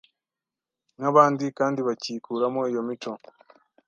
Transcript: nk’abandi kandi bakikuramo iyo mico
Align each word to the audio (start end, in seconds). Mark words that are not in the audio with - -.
nk’abandi 0.97 1.45
kandi 1.59 1.79
bakikuramo 1.87 2.61
iyo 2.71 2.81
mico 2.87 3.11